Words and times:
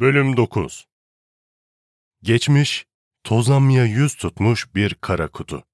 Bölüm 0.00 0.36
9 0.36 0.88
Geçmiş, 2.22 2.86
tozlanmaya 3.24 3.84
yüz 3.84 4.14
tutmuş 4.14 4.74
bir 4.74 4.94
kara 4.94 5.28
kutu. 5.28 5.64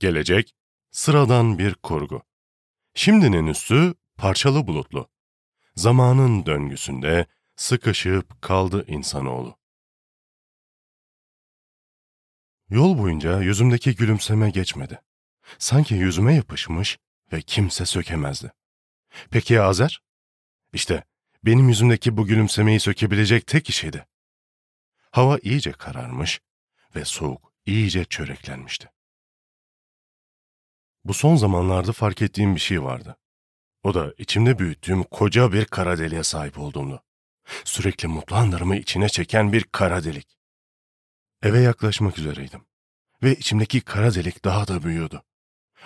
Gelecek, 0.00 0.54
sıradan 0.90 1.58
bir 1.58 1.74
kurgu. 1.74 2.22
Şimdinin 2.94 3.46
üstü 3.46 3.94
parçalı 4.16 4.66
bulutlu. 4.66 5.10
Zamanın 5.76 6.46
döngüsünde 6.46 7.26
sıkışıp 7.56 8.42
kaldı 8.42 8.84
insanoğlu. 8.86 9.58
Yol 12.68 12.98
boyunca 12.98 13.40
yüzümdeki 13.40 13.94
gülümseme 13.94 14.50
geçmedi. 14.50 15.00
Sanki 15.58 15.94
yüzüme 15.94 16.34
yapışmış 16.34 16.98
ve 17.32 17.42
kimse 17.42 17.86
sökemezdi. 17.86 18.52
Peki 19.30 19.54
ya 19.54 19.64
Azer? 19.64 20.02
İşte 20.72 21.04
benim 21.42 21.68
yüzümdeki 21.68 22.16
bu 22.16 22.26
gülümsemeyi 22.26 22.80
sökebilecek 22.80 23.46
tek 23.46 23.64
kişiydi. 23.64 24.06
Hava 25.10 25.38
iyice 25.38 25.72
kararmış 25.72 26.40
ve 26.96 27.04
soğuk 27.04 27.52
iyice 27.66 28.04
çöreklenmişti. 28.04 28.90
Bu 31.04 31.14
son 31.14 31.36
zamanlarda 31.36 31.92
fark 31.92 32.22
ettiğim 32.22 32.54
bir 32.54 32.60
şey 32.60 32.82
vardı. 32.82 33.16
O 33.82 33.94
da 33.94 34.14
içimde 34.18 34.58
büyüttüğüm 34.58 35.02
koca 35.02 35.52
bir 35.52 35.64
kara 35.64 35.98
deliğe 35.98 36.22
sahip 36.22 36.58
olduğumdu. 36.58 37.02
Sürekli 37.64 38.08
mutlu 38.08 38.36
anlarımı 38.36 38.76
içine 38.76 39.08
çeken 39.08 39.52
bir 39.52 39.64
kara 39.64 40.04
delik. 40.04 40.38
Eve 41.42 41.60
yaklaşmak 41.60 42.18
üzereydim. 42.18 42.66
Ve 43.22 43.34
içimdeki 43.34 43.80
kara 43.80 44.14
delik 44.14 44.44
daha 44.44 44.68
da 44.68 44.82
büyüyordu. 44.82 45.22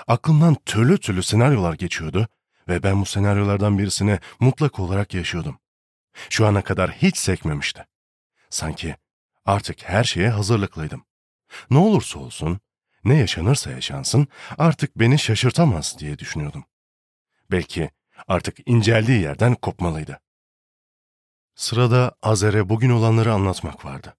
Aklımdan 0.06 0.54
türlü 0.54 0.98
türlü 0.98 1.22
senaryolar 1.22 1.74
geçiyordu 1.74 2.28
ve 2.68 2.82
ben 2.82 3.00
bu 3.00 3.06
senaryolardan 3.06 3.78
birisini 3.78 4.18
mutlak 4.40 4.80
olarak 4.80 5.14
yaşıyordum. 5.14 5.58
Şu 6.30 6.46
ana 6.46 6.62
kadar 6.62 6.90
hiç 6.92 7.16
sekmemişti. 7.16 7.86
Sanki 8.50 8.96
artık 9.44 9.84
her 9.84 10.04
şeye 10.04 10.30
hazırlıklıydım. 10.30 11.04
Ne 11.70 11.78
olursa 11.78 12.18
olsun, 12.18 12.60
ne 13.04 13.14
yaşanırsa 13.14 13.70
yaşansın 13.70 14.28
artık 14.58 14.98
beni 14.98 15.18
şaşırtamaz 15.18 15.96
diye 15.98 16.18
düşünüyordum. 16.18 16.64
Belki 17.50 17.90
artık 18.28 18.56
inceldiği 18.66 19.22
yerden 19.22 19.54
kopmalıydı. 19.54 20.20
Sırada 21.54 22.16
Azer'e 22.22 22.68
bugün 22.68 22.90
olanları 22.90 23.32
anlatmak 23.32 23.84
vardı. 23.84 24.16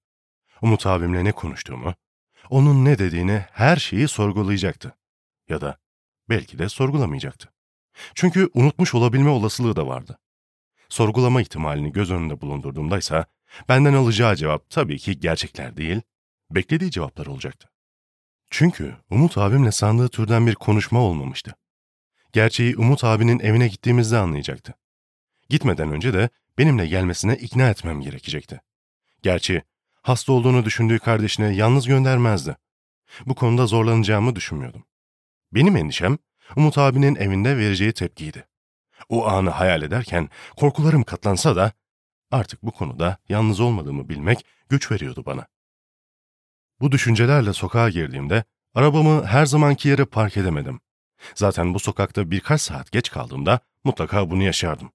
Umut 0.62 0.86
abimle 0.86 1.24
ne 1.24 1.32
konuştuğumu, 1.32 1.96
onun 2.50 2.86
ne 2.86 3.00
dediğini 3.00 3.46
her 3.52 3.78
şeyi 3.78 4.08
sorgulayacaktı. 4.08 4.96
Ya 5.50 5.62
da 5.62 5.78
belki 6.30 6.59
de 6.59 6.70
sorgulamayacaktı. 6.70 7.55
Çünkü 8.16 8.50
unutmuş 8.54 8.96
olabilme 8.96 9.30
olasılığı 9.30 9.76
da 9.76 9.88
vardı. 9.88 10.20
Sorgulama 10.90 11.42
ihtimalini 11.42 11.92
göz 11.92 12.12
önünde 12.12 12.42
bulundurduğumda 12.42 12.98
ise 12.98 13.26
benden 13.70 13.94
alacağı 13.94 14.36
cevap 14.36 14.70
tabii 14.70 14.98
ki 14.98 15.20
gerçekler 15.20 15.78
değil, 15.78 16.02
beklediği 16.52 16.92
cevaplar 16.92 17.26
olacaktı. 17.26 17.70
Çünkü 18.50 18.96
Umut 19.10 19.38
abimle 19.38 19.72
sandığı 19.72 20.10
türden 20.10 20.48
bir 20.48 20.56
konuşma 20.56 21.00
olmamıştı. 21.00 21.56
Gerçeği 22.34 22.78
Umut 22.78 23.04
abinin 23.04 23.40
evine 23.40 23.68
gittiğimizde 23.68 24.18
anlayacaktı. 24.18 24.74
Gitmeden 25.50 25.92
önce 25.92 26.14
de 26.14 26.30
benimle 26.58 26.88
gelmesine 26.88 27.36
ikna 27.36 27.70
etmem 27.70 28.02
gerekecekti. 28.02 28.62
Gerçi 29.22 29.62
hasta 30.02 30.34
olduğunu 30.34 30.66
düşündüğü 30.66 31.00
kardeşine 31.00 31.56
yalnız 31.56 31.88
göndermezdi. 31.88 32.56
Bu 33.26 33.36
konuda 33.36 33.66
zorlanacağımı 33.66 34.36
düşünmüyordum. 34.36 34.86
Benim 35.52 35.78
endişem 35.78 36.18
Umut 36.56 36.78
abinin 36.78 37.16
evinde 37.16 37.58
vereceği 37.58 37.94
tepkiydi. 37.94 38.48
O 39.10 39.28
anı 39.28 39.50
hayal 39.50 39.82
ederken 39.82 40.30
korkularım 40.58 41.04
katlansa 41.04 41.56
da 41.56 41.72
artık 42.32 42.64
bu 42.64 42.72
konuda 42.72 43.18
yalnız 43.30 43.60
olmadığımı 43.60 44.10
bilmek 44.10 44.46
güç 44.70 44.92
veriyordu 44.92 45.24
bana. 45.26 45.48
Bu 46.80 46.92
düşüncelerle 46.92 47.54
sokağa 47.54 47.90
girdiğimde 47.90 48.44
arabamı 48.74 49.26
her 49.26 49.46
zamanki 49.46 49.90
yere 49.90 50.06
park 50.06 50.38
edemedim. 50.38 50.80
Zaten 51.36 51.74
bu 51.74 51.80
sokakta 51.80 52.31
birkaç 52.31 52.62
saat 52.62 52.92
geç 52.92 53.12
kaldığımda 53.12 53.59
mutlaka 53.84 54.30
bunu 54.30 54.44
yaşardım. 54.44 54.92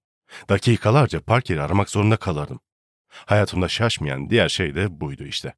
Dakikalarca 0.49 1.21
park 1.21 1.51
yeri 1.51 1.63
aramak 1.63 1.91
zorunda 1.91 2.17
kalırdım. 2.17 2.61
Hayatımda 3.09 3.69
şaşmayan 3.69 4.31
diğer 4.31 4.49
şey 4.49 4.75
de 4.75 5.01
buydu 5.01 5.25
işte. 5.25 5.55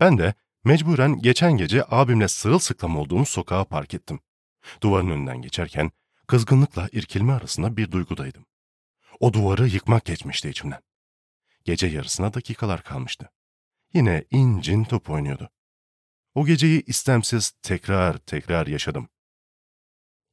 Ben 0.00 0.18
de 0.18 0.34
mecburen 0.64 1.18
geçen 1.18 1.52
gece 1.52 1.84
abimle 1.90 2.28
sırılsıklam 2.28 2.96
olduğumuz 2.96 3.28
sokağa 3.28 3.64
park 3.64 3.94
ettim. 3.94 4.20
Duvarın 4.80 5.10
önünden 5.10 5.42
geçerken 5.42 5.90
kızgınlıkla 6.26 6.88
irkilme 6.92 7.32
arasında 7.32 7.76
bir 7.76 7.90
duygudaydım. 7.90 8.46
O 9.20 9.32
duvarı 9.32 9.68
yıkmak 9.68 10.04
geçmişti 10.04 10.48
içimden. 10.48 10.82
Gece 11.64 11.86
yarısına 11.86 12.34
dakikalar 12.34 12.82
kalmıştı. 12.82 13.30
Yine 13.94 14.24
incin 14.30 14.84
top 14.84 15.10
oynuyordu. 15.10 15.50
O 16.34 16.46
geceyi 16.46 16.82
istemsiz 16.86 17.50
tekrar 17.50 18.18
tekrar 18.18 18.66
yaşadım. 18.66 19.08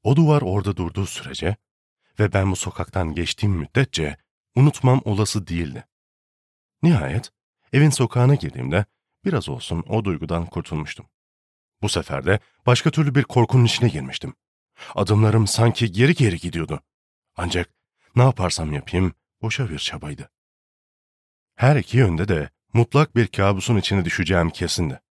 O 0.03 0.15
duvar 0.15 0.41
orada 0.41 0.77
durduğu 0.77 1.05
sürece 1.05 1.55
ve 2.19 2.33
ben 2.33 2.51
bu 2.51 2.55
sokaktan 2.55 3.15
geçtiğim 3.15 3.55
müddetçe 3.55 4.17
unutmam 4.55 5.01
olası 5.05 5.47
değildi. 5.47 5.87
Nihayet 6.83 7.31
evin 7.73 7.89
sokağına 7.89 8.35
girdiğimde 8.35 8.85
biraz 9.25 9.49
olsun 9.49 9.83
o 9.87 10.05
duygudan 10.05 10.45
kurtulmuştum. 10.45 11.09
Bu 11.81 11.89
sefer 11.89 12.25
de 12.25 12.39
başka 12.65 12.91
türlü 12.91 13.15
bir 13.15 13.23
korkunun 13.23 13.65
içine 13.65 13.89
girmiştim. 13.89 14.33
Adımlarım 14.95 15.47
sanki 15.47 15.91
geri 15.91 16.13
geri 16.13 16.37
gidiyordu. 16.37 16.81
Ancak 17.35 17.69
ne 18.15 18.23
yaparsam 18.23 18.73
yapayım 18.73 19.13
boşa 19.41 19.69
bir 19.69 19.79
çabaydı. 19.79 20.29
Her 21.55 21.75
iki 21.75 21.97
yönde 21.97 22.27
de 22.27 22.49
mutlak 22.73 23.15
bir 23.15 23.27
kabusun 23.27 23.77
içine 23.77 24.05
düşeceğim 24.05 24.49
kesindi. 24.49 25.01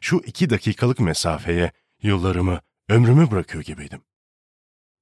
Şu 0.00 0.22
iki 0.26 0.50
dakikalık 0.50 1.00
mesafeye 1.00 1.72
yıllarımı, 2.02 2.60
ömrümü 2.88 3.30
bırakıyor 3.30 3.64
gibiydim. 3.64 4.02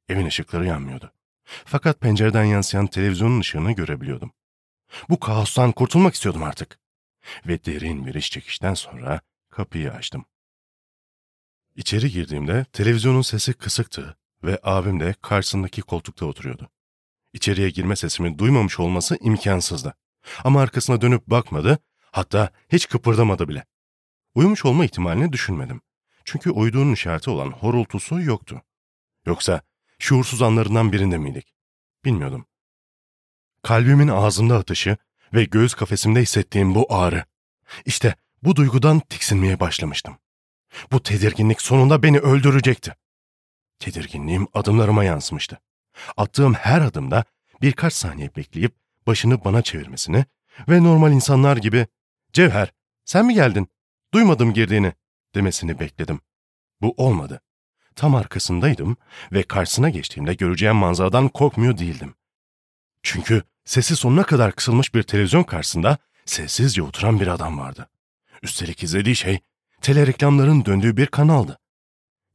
Evin 0.09 0.27
ışıkları 0.27 0.67
yanmıyordu. 0.67 1.13
Fakat 1.45 2.01
pencereden 2.01 2.45
yansıyan 2.45 2.87
televizyonun 2.87 3.41
ışığını 3.41 3.73
görebiliyordum. 3.73 4.33
Bu 5.09 5.21
kaostan 5.21 5.73
kurtulmak 5.73 6.15
istiyordum 6.15 6.43
artık. 6.43 6.79
Ve 7.47 7.65
derin 7.65 8.07
bir 8.07 8.15
iş 8.15 8.31
çekişten 8.31 8.75
sonra 8.75 9.21
kapıyı 9.51 9.93
açtım. 9.93 10.25
İçeri 11.77 12.11
girdiğimde 12.11 12.65
televizyonun 12.73 13.23
sesi 13.23 13.55
kısıktı 13.55 14.17
ve 14.45 14.59
abim 14.63 15.01
de 15.01 15.15
karşısındaki 15.23 15.83
koltukta 15.83 16.27
oturuyordu. 16.27 16.71
İçeriye 17.33 17.71
girme 17.71 17.97
sesimi 17.97 18.39
duymamış 18.39 18.81
olması 18.81 19.19
imkansızdı. 19.21 19.95
Ama 20.45 20.61
arkasına 20.61 21.01
dönüp 21.01 21.27
bakmadı, 21.27 21.79
hatta 22.11 22.51
hiç 22.73 22.89
kıpırdamadı 22.89 23.49
bile. 23.49 23.65
Uyumuş 24.35 24.65
olma 24.65 24.85
ihtimalini 24.85 25.33
düşünmedim. 25.33 25.81
Çünkü 26.25 26.51
uyuduğunun 26.51 26.93
işareti 26.93 27.31
olan 27.31 27.51
horultusu 27.51 28.21
yoktu. 28.21 28.63
Yoksa 29.27 29.61
şuursuz 29.99 30.43
anlarından 30.43 30.93
birinde 30.93 31.19
miydik? 31.19 31.55
Bilmiyordum. 32.05 32.47
Kalbimin 33.63 34.09
ağzımda 34.09 34.57
atışı 34.57 34.97
ve 35.35 35.45
göğüs 35.45 35.75
kafesimde 35.75 36.23
hissettiğim 36.23 36.75
bu 36.75 36.87
ağrı. 36.95 37.25
İşte 37.85 38.15
bu 38.43 38.57
duygudan 38.57 39.01
tiksinmeye 39.01 39.61
başlamıştım. 39.61 40.19
Bu 40.93 41.03
tedirginlik 41.03 41.63
sonunda 41.63 42.03
beni 42.03 42.19
öldürecekti. 42.19 42.97
Tedirginliğim 43.79 44.47
adımlarıma 44.55 45.05
yansımıştı. 45.05 45.61
Attığım 46.17 46.55
her 46.55 46.81
adımda 46.81 47.25
birkaç 47.63 47.93
saniye 47.93 48.31
bekleyip 48.37 48.75
başını 49.07 49.45
bana 49.45 49.63
çevirmesini 49.63 50.25
ve 50.69 50.83
normal 50.83 51.13
insanlar 51.13 51.57
gibi 51.57 51.87
''Cevher, 52.33 52.73
sen 53.05 53.27
mi 53.27 53.35
geldin? 53.35 53.69
Duymadım 54.15 54.55
girdiğini.'' 54.55 54.95
demesini 55.35 55.81
bekledim. 55.81 56.21
Bu 56.81 56.95
olmadı. 56.97 57.41
Tam 57.97 58.15
arkasındaydım 58.15 58.97
ve 59.33 59.43
karşısına 59.43 59.91
geçtiğimde 59.91 60.35
göreceğim 60.35 60.77
manzaradan 60.77 61.29
korkmuyor 61.29 61.79
değildim. 61.79 62.15
Çünkü 63.03 63.43
sesi 63.65 63.97
sonuna 63.97 64.23
kadar 64.23 64.53
kısılmış 64.53 64.95
bir 64.95 65.03
televizyon 65.03 65.43
karşısında 65.43 65.99
sessizce 66.25 66.83
oturan 66.83 67.21
bir 67.21 67.27
adam 67.27 67.59
vardı. 67.59 67.89
Üstelik 68.43 68.83
izlediği 68.83 69.17
şey 69.17 69.41
tele 69.87 70.07
reklamların 70.07 70.65
döndüğü 70.65 70.97
bir 70.97 71.07
kanaldı. 71.07 71.59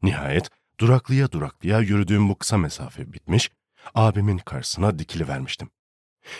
Nihayet 0.03 0.49
duraklıya 0.79 1.31
duraklıya 1.31 1.79
yürüdüğüm 1.79 2.29
bu 2.29 2.37
kısa 2.37 2.57
mesafe 2.57 3.13
bitmiş, 3.13 3.51
abimin 3.93 4.37
karşısına 4.37 4.99
dikili 4.99 5.27
vermiştim. 5.27 5.69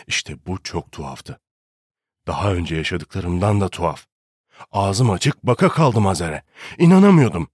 İşte 0.08 0.46
bu 0.46 0.64
çok 0.64 0.92
tuhaftı. 0.92 1.40
Daha 2.28 2.54
önce 2.54 2.76
yaşadıklarımdan 2.76 3.62
da 3.62 3.70
tuhaf. 3.70 4.06
Ağzım 4.72 5.12
açık 5.12 5.44
baka 5.44 5.70
kaldım 5.70 6.08
Azer'e. 6.08 6.44
İnanamıyordum. 6.78 7.48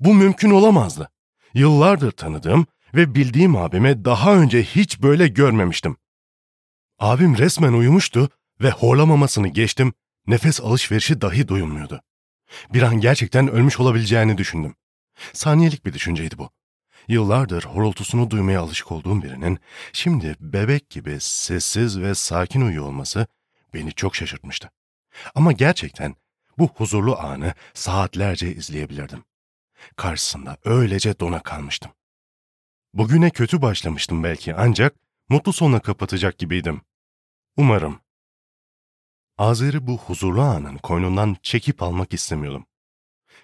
Bu 0.00 0.14
mümkün 0.14 0.50
olamazdı. 0.50 1.10
Yıllardır 1.54 2.10
tanıdığım 2.10 2.66
ve 2.94 3.14
bildiğim 3.14 3.56
abime 3.56 4.04
daha 4.04 4.34
önce 4.34 4.62
hiç 4.62 5.02
böyle 5.02 5.28
görmemiştim. 5.28 5.96
Abim 6.98 7.38
resmen 7.38 7.72
uyumuştu 7.72 8.28
ve 8.60 8.70
horlamamasını 8.70 9.48
geçtim, 9.48 9.94
nefes 10.26 10.60
alışverişi 10.60 11.20
dahi 11.20 11.48
duyulmuyordu. 11.48 12.02
Bir 12.72 12.82
an 12.82 13.00
gerçekten 13.00 13.48
ölmüş 13.48 13.80
olabileceğini 13.80 14.38
düşündüm. 14.38 14.74
Saniyelik 15.32 15.86
bir 15.86 15.92
düşünceydi 15.92 16.38
bu. 16.38 16.50
Yıllardır 17.08 17.64
horultusunu 17.64 18.30
duymaya 18.30 18.60
alışık 18.60 18.92
olduğum 18.92 19.22
birinin 19.22 19.58
şimdi 19.92 20.36
bebek 20.40 20.90
gibi 20.90 21.16
sessiz 21.20 22.00
ve 22.00 22.14
sakin 22.14 22.60
uyuyor 22.60 22.84
olması 22.84 23.26
beni 23.74 23.92
çok 23.92 24.16
şaşırtmıştı. 24.16 24.70
Ama 25.34 25.52
gerçekten 25.52 26.14
bu 26.58 26.68
huzurlu 26.68 27.18
anı 27.18 27.54
saatlerce 27.74 28.54
izleyebilirdim. 28.54 29.24
Karşısında 29.96 30.56
öylece 30.64 31.20
dona 31.20 31.42
kalmıştım. 31.42 31.92
Bugüne 32.94 33.30
kötü 33.30 33.62
başlamıştım 33.62 34.24
belki 34.24 34.54
ancak 34.54 34.94
mutlu 35.28 35.52
sonla 35.52 35.80
kapatacak 35.80 36.38
gibiydim. 36.38 36.80
Umarım. 37.56 38.00
Azer'i 39.42 39.86
bu 39.86 39.98
huzurlu 39.98 40.42
anın 40.42 40.76
koynundan 40.78 41.36
çekip 41.42 41.82
almak 41.82 42.14
istemiyordum. 42.14 42.66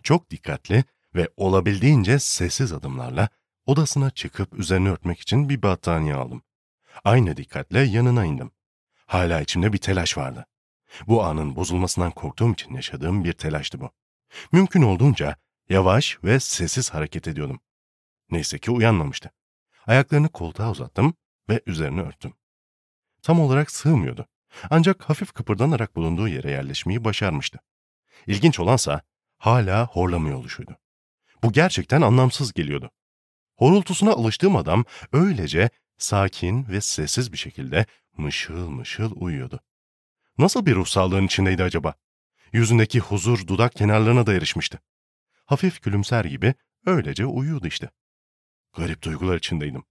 Çok 0.02 0.30
dikkatli 0.30 0.84
ve 1.14 1.28
olabildiğince 1.36 2.18
sessiz 2.18 2.72
adımlarla 2.72 3.28
odasına 3.66 4.10
çıkıp 4.10 4.58
üzerine 4.58 4.90
örtmek 4.90 5.20
için 5.20 5.48
bir 5.48 5.62
battaniye 5.62 6.14
aldım. 6.14 6.42
Aynı 7.04 7.36
dikkatle 7.36 7.80
yanına 7.80 8.24
indim. 8.24 8.50
Hala 9.06 9.40
içimde 9.40 9.72
bir 9.72 9.78
telaş 9.78 10.18
vardı. 10.18 10.46
Bu 11.06 11.24
anın 11.24 11.56
bozulmasından 11.56 12.10
korktuğum 12.10 12.52
için 12.52 12.74
yaşadığım 12.74 13.24
bir 13.24 13.32
telaştı 13.32 13.80
bu. 13.80 13.90
Mümkün 14.52 14.82
olduğunca 14.82 15.36
yavaş 15.68 16.18
ve 16.24 16.40
sessiz 16.40 16.90
hareket 16.90 17.28
ediyordum. 17.28 17.60
Neyse 18.30 18.58
ki 18.58 18.70
uyanmamıştı. 18.70 19.30
Ayaklarını 19.86 20.28
koltuğa 20.28 20.70
uzattım 20.70 21.14
ve 21.48 21.60
üzerine 21.66 22.00
örttüm. 22.00 22.34
Tam 23.22 23.40
olarak 23.40 23.70
sığmıyordu. 23.70 24.28
Ancak 24.70 25.10
hafif 25.10 25.32
kıpırdanarak 25.32 25.96
bulunduğu 25.96 26.28
yere 26.28 26.50
yerleşmeyi 26.50 27.04
başarmıştı. 27.04 27.58
İlginç 28.26 28.60
olansa 28.60 29.02
hala 29.38 29.86
horlamıyor 29.86 30.36
oluşuydu. 30.38 30.78
Bu 31.42 31.52
gerçekten 31.52 32.02
anlamsız 32.02 32.52
geliyordu. 32.52 32.90
Horultusuna 33.56 34.10
alıştığım 34.10 34.56
adam 34.56 34.84
öylece 35.12 35.70
sakin 35.98 36.68
ve 36.68 36.80
sessiz 36.80 37.32
bir 37.32 37.38
şekilde 37.38 37.86
mışıl 38.16 38.68
mışıl 38.68 39.12
uyuyordu. 39.16 39.60
Nasıl 40.38 40.66
bir 40.66 40.74
ruh 40.74 40.86
sağlığın 40.86 41.26
içindeydi 41.26 41.62
acaba? 41.62 41.94
Yüzündeki 42.52 43.00
huzur 43.00 43.46
dudak 43.46 43.74
kenarlarına 43.74 44.26
da 44.26 44.34
erişmişti. 44.34 44.78
Hafif 45.46 45.82
gülümser 45.82 46.24
gibi 46.24 46.54
öylece 46.86 47.26
uyuyordu 47.26 47.66
işte. 47.66 47.90
Garip 48.76 49.02
duygular 49.02 49.36
içindeydim. 49.36 49.84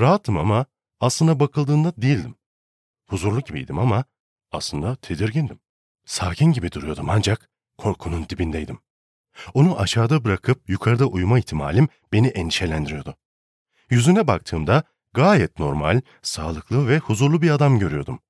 Rahattım 0.00 0.38
ama 0.38 0.66
aslına 1.00 1.40
bakıldığında 1.40 1.96
değildim. 1.96 2.37
Huzurlu 3.08 3.40
gibiydim 3.40 3.78
ama 3.78 4.04
aslında 4.52 4.96
tedirgindim. 4.96 5.60
Sakin 6.04 6.52
gibi 6.52 6.72
duruyordum 6.72 7.10
ancak 7.10 7.50
korkunun 7.78 8.28
dibindeydim. 8.28 8.78
Onu 9.54 9.80
aşağıda 9.80 10.24
bırakıp 10.24 10.70
yukarıda 10.70 11.06
uyuma 11.06 11.38
ihtimalim 11.38 11.88
beni 12.12 12.28
endişelendiriyordu. 12.28 13.16
Yüzüne 13.90 14.26
baktığımda 14.26 14.82
gayet 15.12 15.58
normal, 15.58 16.00
sağlıklı 16.22 16.88
ve 16.88 16.98
huzurlu 16.98 17.42
bir 17.42 17.50
adam 17.50 17.78
görüyordum. 17.78 18.20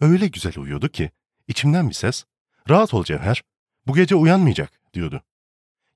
Öyle 0.00 0.26
güzel 0.26 0.52
uyuyordu 0.58 0.88
ki 0.88 1.10
içimden 1.48 1.88
bir 1.88 1.94
ses, 1.94 2.24
rahat 2.68 2.94
ol 2.94 3.04
Cevher, 3.04 3.42
bu 3.86 3.94
gece 3.94 4.14
uyanmayacak 4.14 4.80
diyordu. 4.94 5.22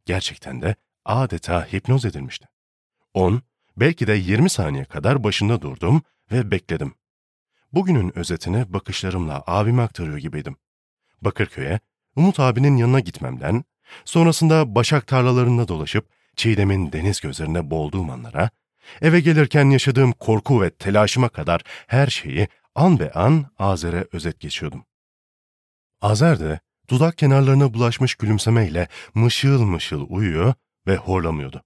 Gerçekten 0.07 0.63
de 0.63 0.75
adeta 1.05 1.73
hipnoz 1.73 2.05
edilmişti. 2.05 2.49
10, 3.15 3.43
belki 3.77 4.07
de 4.07 4.13
20 4.13 4.51
saniye 4.51 4.85
kadar 4.85 5.25
başında 5.25 5.63
durdum 5.63 6.03
ve 6.33 6.51
bekledim. 6.51 6.95
Bugünün 7.73 8.19
özetini 8.19 8.73
bakışlarımla 8.73 9.43
abime 9.47 9.83
aktarıyor 9.83 10.19
gibiydim. 10.19 10.57
Bakırköy'e, 11.23 11.81
Umut 12.17 12.41
abinin 12.41 12.77
yanına 12.77 13.01
gitmemden, 13.01 13.65
sonrasında 14.05 14.75
başak 14.75 15.07
tarlalarında 15.07 15.69
dolaşıp 15.69 16.09
Çiğdem'in 16.37 16.93
deniz 16.93 17.21
gözlerine 17.21 17.71
boğulduğum 17.71 18.11
anlara, 18.11 18.51
eve 19.01 19.21
gelirken 19.21 19.71
yaşadığım 19.71 20.13
korku 20.13 20.63
ve 20.63 20.71
telaşıma 20.71 21.29
kadar 21.29 21.61
her 21.87 22.07
şeyi 22.07 22.49
an 22.75 22.99
be 22.99 23.11
an 23.13 23.47
Azer'e 23.59 24.07
özet 24.13 24.41
geçiyordum. 24.41 24.85
Azer 26.01 26.41
de 26.41 26.61
dudak 26.89 27.19
kenarlarına 27.19 27.75
bulaşmış 27.75 28.15
gülümsemeyle 28.15 28.89
mışıl 29.15 29.63
mışıl 29.63 30.07
uyuyor 30.09 30.55
ve 30.87 30.97
horlamıyordu. 30.97 31.63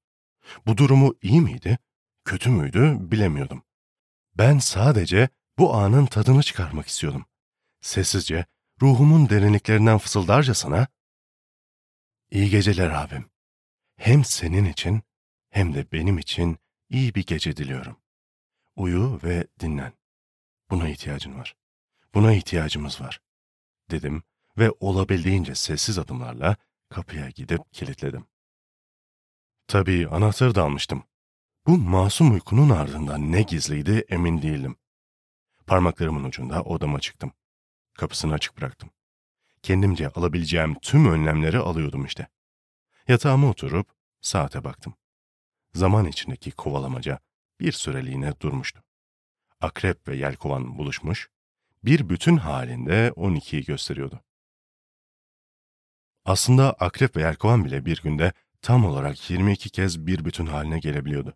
Bu 0.66 0.76
durumu 0.76 1.14
iyi 1.22 1.40
miydi, 1.40 1.78
kötü 2.24 2.50
müydü 2.50 2.96
bilemiyordum. 3.00 3.62
Ben 4.38 4.58
sadece 4.58 5.28
bu 5.58 5.74
anın 5.74 6.06
tadını 6.06 6.42
çıkarmak 6.42 6.86
istiyordum. 6.86 7.26
Sessizce, 7.80 8.46
ruhumun 8.82 9.28
derinliklerinden 9.28 9.98
fısıldarcasına, 9.98 10.86
İyi 12.34 12.50
geceler 12.50 12.90
abim. 12.90 13.30
Hem 13.96 14.24
senin 14.24 14.64
için 14.64 15.02
hem 15.50 15.74
de 15.74 15.92
benim 15.92 16.18
için 16.18 16.58
iyi 16.90 17.14
bir 17.14 17.26
gece 17.26 17.56
diliyorum. 17.56 17.96
Uyu 18.76 19.20
ve 19.24 19.46
dinlen. 19.60 19.92
Buna 20.70 20.88
ihtiyacın 20.88 21.38
var. 21.38 21.56
Buna 22.14 22.32
ihtiyacımız 22.32 23.00
var. 23.00 23.20
Dedim 23.90 24.22
ve 24.58 24.70
olabildiğince 24.80 25.54
sessiz 25.54 25.98
adımlarla 25.98 26.56
kapıya 26.88 27.30
gidip 27.30 27.72
kilitledim. 27.72 28.26
Tabii 29.66 30.08
anahtarı 30.08 30.54
da 30.54 30.62
almıştım. 30.62 31.04
Bu 31.66 31.78
masum 31.78 32.32
uykunun 32.32 32.70
ardından 32.70 33.32
ne 33.32 33.42
gizliydi 33.42 34.04
emin 34.08 34.42
değildim. 34.42 34.76
Parmaklarımın 35.66 36.24
ucunda 36.24 36.62
odama 36.62 37.00
çıktım. 37.00 37.32
Kapısını 37.94 38.34
açık 38.34 38.56
bıraktım. 38.56 38.90
Kendimce 39.62 40.08
alabileceğim 40.08 40.74
tüm 40.82 41.12
önlemleri 41.12 41.58
alıyordum 41.58 42.04
işte. 42.04 42.28
Yatağıma 43.08 43.50
oturup 43.50 43.88
saate 44.20 44.64
baktım. 44.64 44.94
Zaman 45.74 46.06
içindeki 46.06 46.50
kovalamaca 46.50 47.18
bir 47.60 47.72
süreliğine 47.72 48.40
durmuştu. 48.40 48.82
Akrep 49.60 50.08
ve 50.08 50.16
yelkovan 50.16 50.78
buluşmuş, 50.78 51.28
bir 51.84 52.08
bütün 52.08 52.36
halinde 52.36 53.12
12'yi 53.16 53.64
gösteriyordu. 53.64 54.20
Aslında 56.24 56.72
akrep 56.72 57.16
ve 57.16 57.20
yelkovan 57.20 57.64
bile 57.64 57.84
bir 57.84 58.02
günde 58.02 58.32
tam 58.62 58.84
olarak 58.84 59.30
22 59.30 59.70
kez 59.70 60.06
bir 60.06 60.24
bütün 60.24 60.46
haline 60.46 60.78
gelebiliyordu. 60.78 61.34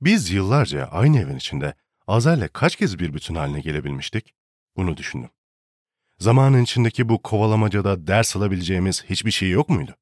Biz 0.00 0.30
yıllarca 0.30 0.84
aynı 0.84 1.18
evin 1.18 1.36
içinde 1.36 1.74
Azer'le 2.06 2.48
kaç 2.52 2.76
kez 2.76 2.98
bir 2.98 3.14
bütün 3.14 3.34
haline 3.34 3.60
gelebilmiştik? 3.60 4.34
Bunu 4.76 4.96
düşündüm. 4.96 5.30
Zamanın 6.18 6.62
içindeki 6.62 7.08
bu 7.08 7.22
kovalamacada 7.22 8.06
ders 8.06 8.36
alabileceğimiz 8.36 9.04
hiçbir 9.04 9.30
şey 9.30 9.50
yok 9.50 9.68
muydu? 9.68 9.96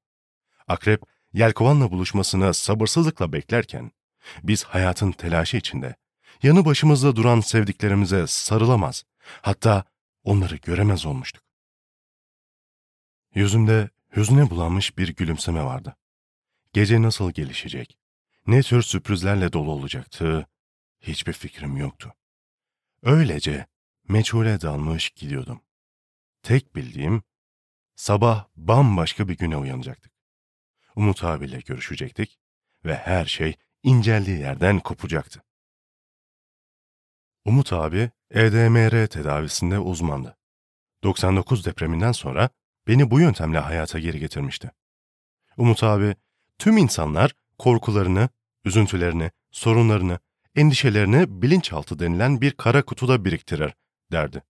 Akrep, 0.69 1.03
Yelkovan'la 1.33 1.91
buluşmasını 1.91 2.55
sabırsızlıkla 2.55 3.33
beklerken, 3.33 3.93
biz 4.43 4.65
hayatın 4.65 5.13
telaşı 5.13 5.57
içinde, 5.57 5.97
yanı 6.43 6.65
başımızda 6.65 7.17
duran 7.17 7.41
sevdiklerimize 7.41 8.27
sarılamaz, 8.27 9.05
hatta 9.43 9.85
onları 10.25 10.57
göremez 10.57 11.07
olmuştuk. 11.07 11.43
Yüzümde 13.35 13.91
hüzne 14.17 14.51
bulanmış 14.51 14.99
bir 14.99 15.09
gülümseme 15.09 15.65
vardı. 15.65 15.97
Gece 16.73 17.03
nasıl 17.03 17.31
gelişecek, 17.31 17.99
ne 18.47 18.63
tür 18.63 18.83
sürprizlerle 18.83 19.53
dolu 19.53 19.71
olacaktı, 19.71 20.47
hiçbir 21.03 21.33
fikrim 21.33 21.77
yoktu. 21.77 22.15
Öylece 23.03 23.67
meçhule 24.09 24.61
dalmış 24.61 25.11
gidiyordum. 25.11 25.61
Tek 26.43 26.77
bildiğim, 26.77 27.23
sabah 27.97 28.47
bambaşka 28.57 29.29
bir 29.29 29.37
güne 29.37 29.57
uyanacaktık. 29.57 30.13
Umut 30.97 31.25
abiyle 31.25 31.61
görüşecektik 31.61 32.39
ve 32.85 32.97
her 32.97 33.27
şey 33.27 33.57
inceldiği 33.83 34.39
yerden 34.39 34.81
kopacaktı. 34.81 35.43
Umut 37.45 37.73
abi 37.73 38.11
EDMR 38.31 39.07
tedavisinde 39.07 39.79
uzmandı. 39.79 40.39
99 41.03 41.67
depreminden 41.67 42.13
sonra 42.13 42.51
beni 42.87 43.11
bu 43.11 43.21
yöntemle 43.21 43.59
hayata 43.59 43.99
geri 43.99 44.21
getirmişti. 44.21 44.71
Umut 45.57 45.83
abi, 45.83 46.17
tüm 46.59 46.77
insanlar 46.77 47.33
korkularını, 47.59 48.29
üzüntülerini, 48.65 49.31
sorunlarını, 49.51 50.19
endişelerini 50.57 51.43
bilinçaltı 51.43 51.99
denilen 51.99 52.41
bir 52.41 52.53
kara 52.53 52.83
kutuda 52.83 53.25
biriktirir, 53.25 53.75
derdi. 54.13 54.43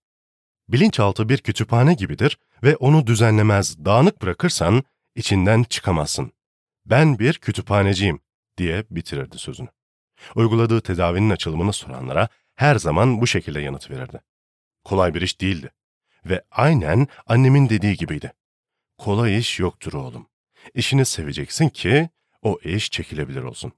Bilinçaltı 0.68 1.28
bir 1.28 1.38
kütüphane 1.38 1.94
gibidir 1.94 2.38
ve 2.62 2.76
onu 2.76 3.06
düzenlemez, 3.06 3.84
dağınık 3.84 4.22
bırakırsan 4.22 4.84
içinden 5.14 5.62
çıkamazsın. 5.62 6.32
Ben 6.86 7.18
bir 7.18 7.34
kütüphaneciyim 7.34 8.20
diye 8.58 8.84
bitirirdi 8.90 9.38
sözünü. 9.38 9.68
Uyguladığı 10.34 10.80
tedavinin 10.80 11.30
açılımını 11.30 11.72
soranlara 11.72 12.28
her 12.54 12.76
zaman 12.76 13.20
bu 13.20 13.26
şekilde 13.26 13.60
yanıt 13.60 13.90
verirdi. 13.90 14.20
Kolay 14.84 15.14
bir 15.14 15.22
iş 15.22 15.40
değildi. 15.40 15.70
Ve 16.24 16.44
aynen 16.50 17.08
annemin 17.26 17.68
dediği 17.68 17.96
gibiydi. 17.96 18.32
Kolay 18.98 19.38
iş 19.38 19.58
yoktur 19.58 19.92
oğlum. 19.92 20.28
İşini 20.74 21.04
seveceksin 21.04 21.68
ki 21.68 22.08
o 22.42 22.58
iş 22.64 22.90
çekilebilir 22.90 23.42
olsun. 23.42 23.72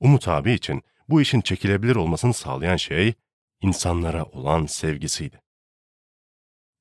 Umut 0.00 0.28
abi 0.28 0.52
için 0.52 0.82
bu 1.08 1.20
işin 1.20 1.40
çekilebilir 1.40 1.96
olmasını 1.96 2.34
sağlayan 2.34 2.76
şey 2.76 3.14
insanlara 3.60 4.24
olan 4.24 4.66
sevgisiydi. 4.66 5.42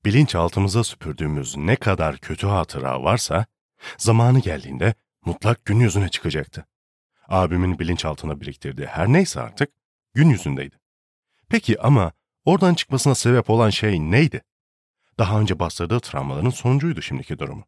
Bilinçaltımıza 0.06 0.84
süpürdüğümüz 0.84 1.58
ne 1.58 1.76
kadar 1.76 2.18
kötü 2.18 2.48
hatıra 2.48 3.04
varsa, 3.04 3.46
zamanı 3.98 4.40
geldiğinde 4.40 4.94
mutlak 5.26 5.66
gün 5.66 5.80
yüzüne 5.80 6.10
çıkacaktı. 6.10 6.66
Abimin 7.28 7.80
bilinçaltına 7.80 8.42
biriktirdiği 8.42 8.88
her 8.88 9.08
neyse 9.08 9.42
artık 9.42 9.70
gün 10.14 10.30
yüzündeydi. 10.30 10.80
Peki 11.50 11.82
ama 11.82 12.12
oradan 12.46 12.74
çıkmasına 12.74 13.16
sebep 13.16 13.50
olan 13.50 13.70
şey 13.70 14.00
neydi? 14.00 14.42
Daha 15.20 15.40
önce 15.40 15.60
bastırdığı 15.60 16.00
travmaların 16.00 16.50
sonucuydu 16.50 17.02
şimdiki 17.02 17.40
durumu. 17.40 17.66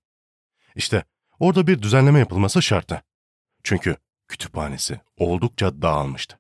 İşte 0.75 1.03
orada 1.39 1.67
bir 1.67 1.81
düzenleme 1.81 2.19
yapılması 2.19 2.61
şarttı. 2.61 3.03
Çünkü 3.63 3.97
kütüphanesi 4.27 5.01
oldukça 5.17 5.81
dağılmıştı. 5.81 6.39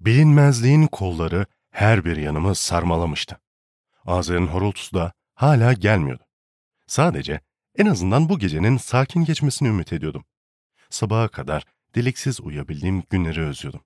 Bilinmezliğin 0.00 0.86
kolları 0.86 1.46
her 1.70 2.04
bir 2.04 2.16
yanımı 2.16 2.54
sarmalamıştı. 2.54 3.40
Ağzının 4.04 4.46
horultusu 4.46 4.96
da 4.96 5.12
hala 5.34 5.72
gelmiyordu. 5.72 6.22
Sadece 6.86 7.40
en 7.78 7.86
azından 7.86 8.28
bu 8.28 8.38
gecenin 8.38 8.76
sakin 8.76 9.24
geçmesini 9.24 9.68
ümit 9.68 9.92
ediyordum. 9.92 10.24
Sabaha 10.90 11.28
kadar 11.28 11.64
deliksiz 11.94 12.40
uyuyabildiğim 12.40 13.02
günleri 13.10 13.40
özlüyordum. 13.40 13.84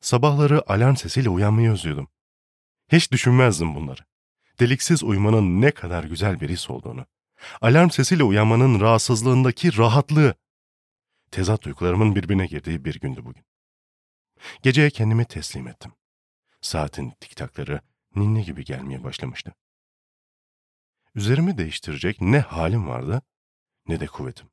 Sabahları 0.00 0.72
alarm 0.72 0.96
sesiyle 0.96 1.28
uyanmayı 1.28 1.70
özlüyordum. 1.70 2.08
Hiç 2.88 3.12
düşünmezdim 3.12 3.74
bunları. 3.74 4.00
Deliksiz 4.60 5.04
uyumanın 5.04 5.60
ne 5.60 5.70
kadar 5.70 6.04
güzel 6.04 6.40
bir 6.40 6.50
his 6.50 6.70
olduğunu. 6.70 7.06
Alarm 7.60 7.90
sesiyle 7.90 8.24
uyanmanın 8.24 8.80
rahatsızlığındaki 8.80 9.78
rahatlığı. 9.78 10.34
Tezat 11.30 11.62
duygularımın 11.62 12.14
birbirine 12.14 12.46
girdiği 12.46 12.84
bir 12.84 13.00
gündü 13.00 13.24
bugün. 13.24 13.44
Geceye 14.62 14.90
kendimi 14.90 15.24
teslim 15.24 15.68
ettim. 15.68 15.92
Saatin 16.60 17.10
tiktakları 17.10 17.80
ninni 18.16 18.44
gibi 18.44 18.64
gelmeye 18.64 19.04
başlamıştı. 19.04 19.54
Üzerimi 21.14 21.58
değiştirecek 21.58 22.20
ne 22.20 22.40
halim 22.40 22.88
vardı 22.88 23.22
ne 23.88 24.00
de 24.00 24.06
kuvvetim. 24.06 24.50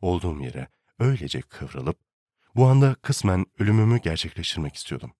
Olduğum 0.00 0.40
yere 0.40 0.68
öylece 0.98 1.40
kıvrılıp 1.40 1.98
bu 2.54 2.66
anda 2.66 2.94
kısmen 2.94 3.46
ölümümü 3.58 4.00
gerçekleştirmek 4.00 4.74
istiyordum. 4.74 5.12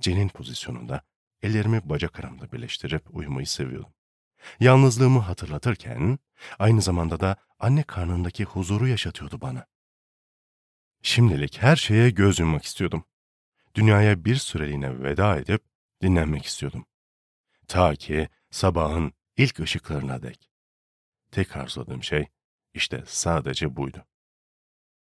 Cenin 0.00 0.28
pozisyonunda 0.28 1.02
ellerimi 1.42 1.88
bacak 1.88 2.20
aramda 2.20 2.52
birleştirip 2.52 3.16
uyumayı 3.16 3.46
seviyordum. 3.46 3.92
Yalnızlığımı 4.60 5.18
hatırlatırken 5.18 6.18
aynı 6.58 6.82
zamanda 6.82 7.20
da 7.20 7.36
anne 7.58 7.82
karnındaki 7.82 8.44
huzuru 8.44 8.88
yaşatıyordu 8.88 9.40
bana. 9.40 9.66
Şimdilik 11.02 11.62
her 11.62 11.76
şeye 11.76 12.10
göz 12.10 12.38
yummak 12.38 12.64
istiyordum. 12.64 13.04
Dünyaya 13.76 14.24
bir 14.24 14.36
süreliğine 14.36 15.02
veda 15.02 15.36
edip 15.36 15.62
dinlenmek 16.02 16.44
istiyordum. 16.44 16.86
Ta 17.68 17.94
ki 17.94 18.28
sabahın 18.50 19.12
ilk 19.36 19.60
ışıklarına 19.60 20.22
dek. 20.22 20.50
Tek 21.30 21.56
arzuladığım 21.56 22.02
şey 22.02 22.28
işte 22.74 23.02
sadece 23.06 23.76
buydu. 23.76 24.06